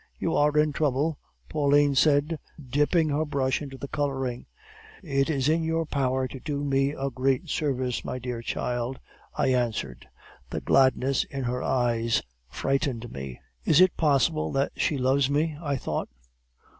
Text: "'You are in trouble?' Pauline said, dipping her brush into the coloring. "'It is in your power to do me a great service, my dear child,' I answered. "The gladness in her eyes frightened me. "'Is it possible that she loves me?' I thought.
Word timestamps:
"'You 0.17 0.35
are 0.35 0.57
in 0.57 0.73
trouble?' 0.73 1.19
Pauline 1.47 1.93
said, 1.93 2.39
dipping 2.59 3.09
her 3.09 3.23
brush 3.23 3.61
into 3.61 3.77
the 3.77 3.87
coloring. 3.87 4.47
"'It 5.03 5.29
is 5.29 5.47
in 5.47 5.61
your 5.63 5.85
power 5.85 6.27
to 6.29 6.39
do 6.39 6.63
me 6.63 6.89
a 6.93 7.11
great 7.11 7.49
service, 7.49 8.03
my 8.03 8.17
dear 8.17 8.41
child,' 8.41 8.99
I 9.37 9.49
answered. 9.53 10.09
"The 10.49 10.59
gladness 10.59 11.23
in 11.25 11.43
her 11.43 11.61
eyes 11.61 12.23
frightened 12.49 13.11
me. 13.11 13.41
"'Is 13.63 13.79
it 13.79 13.95
possible 13.95 14.51
that 14.53 14.71
she 14.75 14.97
loves 14.97 15.29
me?' 15.29 15.55
I 15.61 15.77
thought. 15.77 16.09